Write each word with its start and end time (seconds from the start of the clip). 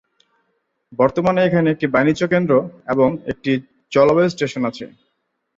বর্তমানে 0.93 1.39
এখানে 1.43 1.67
একটি 1.71 1.87
বাণিজ্যকেন্দ্র 1.95 2.53
এবং 2.93 3.09
একটি 3.31 3.51
জলবায়ু 3.91 4.29
স্টেশন 4.31 4.61
আছে। 4.69 4.85